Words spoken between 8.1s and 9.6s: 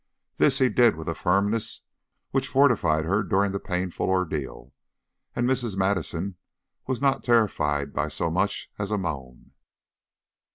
much as a moan.